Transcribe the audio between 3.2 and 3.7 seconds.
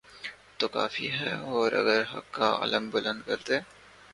کرتے